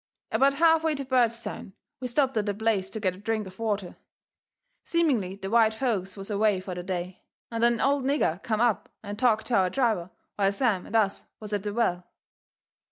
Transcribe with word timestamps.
About 0.31 0.55
half 0.55 0.83
way 0.83 0.95
to 0.95 1.05
Bairdstown 1.05 1.73
we 1.99 2.07
stopped 2.07 2.35
at 2.35 2.49
a 2.49 2.55
place 2.55 2.89
to 2.89 2.99
get 2.99 3.13
a 3.13 3.19
drink 3.19 3.45
of 3.45 3.59
water. 3.59 3.97
Seemingly 4.83 5.35
the 5.35 5.51
white 5.51 5.75
folks 5.75 6.17
was 6.17 6.31
away 6.31 6.59
fur 6.59 6.73
the 6.73 6.81
day, 6.81 7.21
and 7.51 7.63
an 7.63 7.79
old 7.79 8.03
nigger 8.03 8.41
come 8.41 8.61
up 8.61 8.89
and 9.03 9.19
talked 9.19 9.45
to 9.45 9.55
our 9.57 9.69
driver 9.69 10.09
while 10.37 10.51
Sam 10.51 10.87
and 10.87 10.95
us 10.95 11.27
was 11.39 11.53
at 11.53 11.61
the 11.61 11.71
well. 11.71 12.07